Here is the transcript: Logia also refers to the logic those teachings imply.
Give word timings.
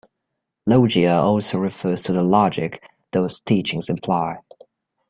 Logia 0.65 1.13
also 1.21 1.59
refers 1.59 2.01
to 2.01 2.11
the 2.11 2.23
logic 2.23 2.81
those 3.11 3.39
teachings 3.41 3.87
imply. 3.87 4.39